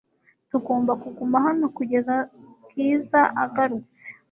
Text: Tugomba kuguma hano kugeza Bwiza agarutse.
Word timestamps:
Tugomba 0.49 0.91
kuguma 1.03 1.37
hano 1.45 1.65
kugeza 1.77 2.15
Bwiza 2.67 3.21
agarutse. 3.43 4.03